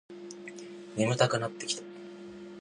[0.95, 1.83] 眠たくなってきた